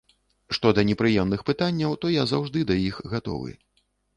[0.57, 3.51] Што да непрыемных пытанняў, то я заўжды да іх гатовы.